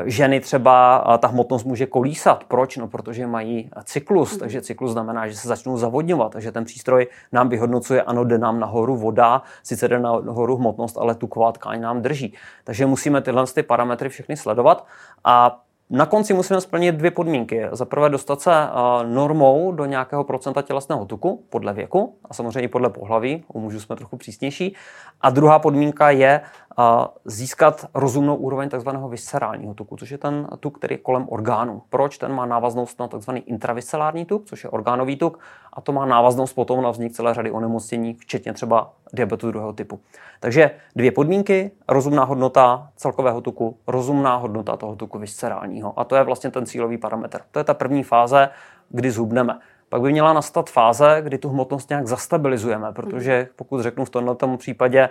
Ženy 0.05 0.41
třeba 0.41 1.05
ta 1.19 1.29
hmotnost 1.29 1.65
může 1.65 1.87
kolísat. 1.87 2.45
Proč? 2.45 2.77
No, 2.77 2.89
protože 2.89 3.27
mají 3.27 3.71
cyklus, 3.85 4.31
mhm. 4.31 4.41
takže 4.41 4.63
cyklus 4.63 4.93
znamená, 4.93 5.29
že 5.29 5.37
se 5.37 5.49
začnou 5.49 5.77
zavodňovat, 5.79 6.33
takže 6.33 6.53
ten 6.53 6.65
přístroj 6.65 7.07
nám 7.33 7.49
vyhodnocuje, 7.49 8.03
ano, 8.03 8.25
jde 8.25 8.39
nám 8.39 8.61
nahoru 8.61 8.97
voda, 8.97 9.43
sice 9.63 9.89
jde 9.89 9.99
nahoru 9.99 10.57
hmotnost, 10.57 10.99
ale 10.99 11.15
tuková 11.15 11.53
tkáň 11.53 11.81
nám 11.81 12.03
drží. 12.03 12.35
Takže 12.65 12.87
musíme 12.87 13.21
tyhle 13.21 13.47
ty 13.47 13.63
parametry 13.63 14.09
všechny 14.09 14.37
sledovat 14.37 14.87
a 15.25 15.63
na 15.91 16.07
konci 16.07 16.35
musíme 16.35 16.61
splnit 16.61 16.95
dvě 16.95 17.11
podmínky. 17.11 17.67
Za 17.73 17.85
prvé 17.85 18.09
dostat 18.09 18.41
se 18.41 18.51
normou 19.07 19.73
do 19.73 19.85
nějakého 19.85 20.25
procenta 20.25 20.63
tělesného 20.63 21.05
tuku 21.05 21.45
podle 21.51 21.73
věku 21.73 22.17
a 22.25 22.35
samozřejmě 22.35 22.69
podle 22.69 22.91
pohlaví, 22.91 23.45
u 23.53 23.61
mužů 23.61 23.81
jsme 23.81 23.97
trochu 23.97 24.17
přísnější. 24.17 24.75
A 25.21 25.31
druhá 25.31 25.59
podmínka 25.59 26.11
je 26.11 26.41
získat 27.25 27.87
rozumnou 27.95 28.37
úroveň 28.37 28.69
tzv. 28.69 28.89
viscerálního 29.09 29.75
tuku, 29.75 29.97
což 29.97 30.11
je 30.11 30.19
ten 30.19 30.49
tuk, 30.61 30.79
který 30.79 30.95
je 30.95 30.99
kolem 30.99 31.27
orgánu. 31.29 31.83
Proč? 31.91 32.19
Ten 32.19 32.33
má 32.33 32.47
návaznost 32.47 33.01
na 33.01 33.09
tzv. 33.09 33.31
intraviscerální 33.47 34.25
tuk, 34.25 34.45
což 34.45 34.65
je 34.65 34.71
orgánový 34.71 35.17
tuk, 35.17 35.39
a 35.73 35.81
to 35.81 35.93
má 35.93 36.07
návaznost 36.07 36.53
potom 36.53 36.83
na 36.83 36.91
vznik 36.91 37.13
celé 37.13 37.35
řady 37.35 37.51
onemocnění, 37.51 38.15
včetně 38.15 38.53
třeba 38.53 38.93
diabetu 39.13 39.51
druhého 39.51 39.73
typu. 39.73 40.01
Takže 40.41 40.71
dvě 40.97 41.13
podmínky, 41.13 41.71
rozumná 41.89 42.25
hodnota 42.25 42.89
celkového 42.97 43.41
tuku, 43.41 43.77
rozumná 43.87 44.37
hodnota 44.37 44.77
toho 44.77 44.97
tuku 44.97 45.19
viscerálního. 45.19 45.99
A 46.01 46.05
to 46.05 46.17
je 46.17 46.23
vlastně 46.23 46.51
ten 46.51 46.67
cílový 46.67 46.99
parametr. 46.99 47.41
To 47.51 47.59
je 47.59 47.65
ta 47.65 47.75
první 47.75 48.03
fáze, 48.03 48.49
kdy 48.89 49.11
zhubneme. 49.11 49.59
Pak 49.89 50.03
by 50.03 50.13
měla 50.13 50.33
nastat 50.33 50.71
fáze, 50.71 51.19
kdy 51.23 51.39
tu 51.39 51.49
hmotnost 51.49 51.89
nějak 51.89 52.07
zastabilizujeme, 52.07 52.93
protože 52.93 53.49
pokud 53.57 53.83
řeknu 53.83 54.05
v 54.05 54.11
tomto 54.11 54.57
případě, 54.57 55.09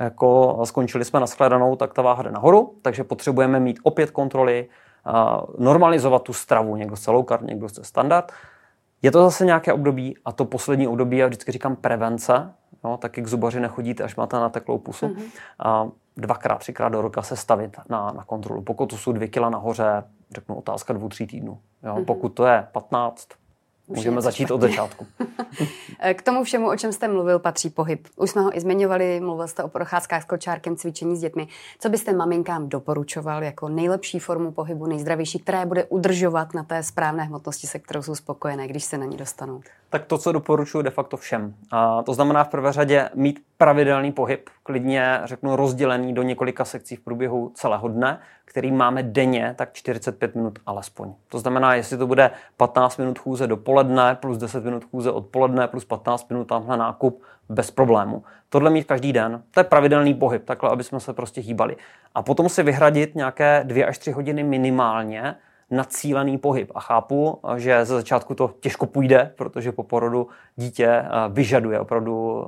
jako 0.00 0.60
skončili 0.64 1.04
jsme 1.04 1.20
na 1.20 1.26
shledanou, 1.26 1.76
tak 1.76 1.94
ta 1.94 2.02
váha 2.02 2.22
jde 2.22 2.30
nahoru, 2.30 2.74
takže 2.82 3.04
potřebujeme 3.04 3.60
mít 3.60 3.78
opět 3.82 4.10
kontroly, 4.10 4.68
normalizovat 5.58 6.22
tu 6.22 6.32
stravu, 6.32 6.76
někdo 6.76 6.96
chce 6.96 7.10
low 7.10 7.24
carb, 7.24 7.42
někdo 7.42 7.68
chce 7.68 7.84
standard. 7.84 8.32
Je 9.02 9.10
to 9.10 9.22
zase 9.22 9.44
nějaké 9.44 9.72
období 9.72 10.16
a 10.24 10.32
to 10.32 10.44
poslední 10.44 10.88
období, 10.88 11.16
já 11.16 11.26
vždycky 11.26 11.52
říkám 11.52 11.76
prevence, 11.76 12.52
jo, 12.84 12.96
taky 12.96 13.22
k 13.22 13.26
zubaři 13.26 13.60
nechodíte, 13.60 14.04
až 14.04 14.16
máte 14.16 14.36
nateklou 14.36 14.78
pusu. 14.78 15.06
Mm-hmm. 15.06 15.30
A 15.58 15.88
dvakrát, 16.16 16.58
třikrát 16.58 16.88
do 16.88 17.02
roka 17.02 17.22
se 17.22 17.36
stavit 17.36 17.76
na, 17.88 18.12
na 18.12 18.24
kontrolu. 18.24 18.62
Pokud 18.62 18.86
to 18.86 18.96
jsou 18.96 19.12
dvě 19.12 19.28
kila 19.28 19.50
nahoře, 19.50 20.02
řeknu 20.34 20.54
otázka 20.54 20.92
dvou, 20.92 21.08
tří 21.08 21.26
týdnů. 21.26 21.58
Jo. 21.82 21.94
Mm-hmm. 21.94 22.04
Pokud 22.04 22.28
to 22.28 22.46
je 22.46 22.66
15, 22.72 23.28
už 23.92 23.96
Můžeme 23.96 24.20
začít 24.20 24.46
špatně. 24.46 24.54
od 24.54 24.60
začátku. 24.60 25.06
K 26.14 26.22
tomu 26.22 26.44
všemu, 26.44 26.68
o 26.70 26.76
čem 26.76 26.92
jste 26.92 27.08
mluvil, 27.08 27.38
patří 27.38 27.70
pohyb. 27.70 28.08
Už 28.16 28.30
jsme 28.30 28.42
ho 28.42 28.56
i 28.56 28.60
zmiňovali, 28.60 29.20
mluvil 29.20 29.48
jste 29.48 29.62
o 29.62 29.68
procházkách 29.68 30.22
s 30.22 30.26
kočárkem, 30.26 30.76
cvičení 30.76 31.16
s 31.16 31.20
dětmi. 31.20 31.48
Co 31.78 31.88
byste 31.88 32.12
maminkám 32.12 32.68
doporučoval 32.68 33.42
jako 33.42 33.68
nejlepší 33.68 34.18
formu 34.18 34.52
pohybu, 34.52 34.86
nejzdravější, 34.86 35.38
která 35.38 35.60
je 35.60 35.66
bude 35.66 35.84
udržovat 35.84 36.54
na 36.54 36.62
té 36.62 36.82
správné 36.82 37.24
hmotnosti, 37.24 37.66
se 37.66 37.78
kterou 37.78 38.02
jsou 38.02 38.14
spokojené, 38.14 38.68
když 38.68 38.84
se 38.84 38.98
na 38.98 39.06
ní 39.06 39.16
dostanou? 39.16 39.60
Tak 39.92 40.04
to, 40.04 40.18
co 40.18 40.32
doporučuji 40.32 40.82
de 40.82 40.90
facto 40.90 41.16
všem. 41.16 41.54
A 41.70 42.02
to 42.02 42.14
znamená 42.14 42.44
v 42.44 42.48
prvé 42.48 42.72
řadě 42.72 43.10
mít 43.14 43.42
pravidelný 43.58 44.12
pohyb, 44.12 44.50
klidně 44.62 45.20
řeknu 45.24 45.56
rozdělený 45.56 46.14
do 46.14 46.22
několika 46.22 46.64
sekcí 46.64 46.96
v 46.96 47.00
průběhu 47.00 47.52
celého 47.54 47.88
dne, 47.88 48.18
který 48.44 48.72
máme 48.72 49.02
denně, 49.02 49.54
tak 49.58 49.72
45 49.72 50.34
minut 50.34 50.58
alespoň. 50.66 51.12
To 51.28 51.38
znamená, 51.38 51.74
jestli 51.74 51.96
to 51.96 52.06
bude 52.06 52.30
15 52.56 52.96
minut 52.96 53.18
chůze 53.18 53.46
dopoledne 53.46 54.14
plus 54.14 54.38
10 54.38 54.64
minut 54.64 54.84
chůze 54.84 55.10
odpoledne 55.10 55.68
plus 55.68 55.84
15 55.84 56.30
minut 56.30 56.44
tamhle 56.44 56.76
nákup, 56.76 57.22
bez 57.48 57.70
problému. 57.70 58.24
Tohle 58.48 58.70
mít 58.70 58.84
každý 58.84 59.12
den, 59.12 59.42
to 59.50 59.60
je 59.60 59.64
pravidelný 59.64 60.14
pohyb, 60.14 60.44
takhle, 60.44 60.70
aby 60.70 60.84
jsme 60.84 61.00
se 61.00 61.12
prostě 61.12 61.40
hýbali. 61.40 61.76
A 62.14 62.22
potom 62.22 62.48
si 62.48 62.62
vyhradit 62.62 63.14
nějaké 63.14 63.64
2 63.64 63.86
až 63.86 63.98
3 63.98 64.12
hodiny 64.12 64.42
minimálně 64.42 65.34
na 65.72 65.84
cílený 65.84 66.38
pohyb. 66.38 66.70
A 66.74 66.80
chápu, 66.80 67.38
že 67.56 67.84
ze 67.84 67.94
začátku 67.94 68.34
to 68.34 68.54
těžko 68.60 68.86
půjde, 68.86 69.32
protože 69.36 69.72
po 69.72 69.82
porodu 69.82 70.28
dítě 70.56 70.86
eh, 70.86 71.08
vyžaduje 71.28 71.80
opravdu 71.80 72.44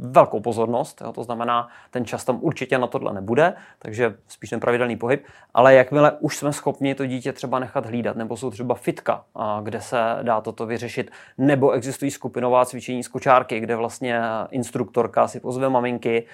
velkou 0.00 0.40
pozornost. 0.40 1.00
Jo? 1.04 1.12
To 1.12 1.24
znamená, 1.24 1.68
ten 1.90 2.04
čas 2.04 2.24
tam 2.24 2.38
určitě 2.40 2.78
na 2.78 2.86
tohle 2.86 3.12
nebude, 3.12 3.54
takže 3.78 4.14
spíš 4.28 4.50
ten 4.50 4.60
pravidelný 4.60 4.96
pohyb. 4.96 5.24
Ale 5.54 5.74
jakmile 5.74 6.12
už 6.20 6.36
jsme 6.36 6.52
schopni 6.52 6.94
to 6.94 7.06
dítě 7.06 7.32
třeba 7.32 7.58
nechat 7.58 7.86
hlídat, 7.86 8.16
nebo 8.16 8.36
jsou 8.36 8.50
třeba 8.50 8.74
fitka, 8.74 9.24
kde 9.62 9.80
se 9.80 9.96
dá 10.22 10.40
toto 10.40 10.66
vyřešit, 10.66 11.10
nebo 11.38 11.70
existují 11.70 12.10
skupinová 12.10 12.64
cvičení 12.64 13.02
z 13.02 13.08
kočárky, 13.08 13.60
kde 13.60 13.76
vlastně 13.76 14.20
instruktorka 14.50 15.28
si 15.28 15.40
pozve 15.40 15.68
maminky, 15.68 16.26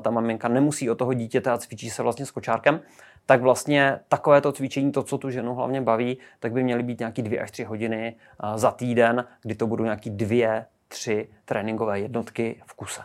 ta 0.00 0.10
maminka 0.10 0.48
nemusí 0.48 0.90
o 0.90 0.94
toho 0.94 1.14
dítěte 1.14 1.50
a 1.50 1.58
cvičí 1.58 1.90
se 1.90 2.02
vlastně 2.02 2.26
s 2.26 2.30
kočárkem, 2.30 2.80
tak 3.28 3.42
vlastně 3.42 4.00
takovéto 4.08 4.52
cvičení, 4.52 4.92
to, 4.92 5.02
co 5.02 5.18
tu 5.18 5.30
ženu 5.30 5.54
hlavně 5.54 5.80
baví, 5.80 6.18
tak 6.40 6.52
by 6.52 6.62
měly 6.64 6.82
být 6.82 6.98
nějaký 6.98 7.22
dvě 7.22 7.40
až 7.40 7.50
tři 7.50 7.64
hodiny 7.64 8.16
za 8.56 8.70
týden, 8.70 9.24
kdy 9.42 9.54
to 9.54 9.66
budou 9.66 9.84
nějaký 9.84 10.10
dvě, 10.10 10.66
tři 10.88 11.28
tréninkové 11.44 12.00
jednotky 12.00 12.62
v 12.66 12.74
kuse. 12.74 13.00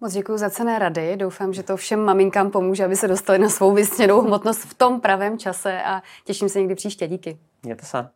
Moc 0.00 0.12
děkuji 0.12 0.38
za 0.38 0.50
cené 0.50 0.78
rady. 0.78 1.16
Doufám, 1.16 1.52
že 1.52 1.62
to 1.62 1.76
všem 1.76 2.00
maminkám 2.00 2.50
pomůže, 2.50 2.84
aby 2.84 2.96
se 2.96 3.08
dostali 3.08 3.38
na 3.38 3.48
svou 3.48 3.72
vysněnou 3.72 4.20
hmotnost 4.20 4.60
v 4.60 4.74
tom 4.74 5.00
pravém 5.00 5.38
čase 5.38 5.82
a 5.82 6.02
těším 6.24 6.48
se 6.48 6.58
někdy 6.58 6.74
příště. 6.74 7.08
Díky. 7.08 7.38
Mějte 7.62 7.86
se. 7.86 8.08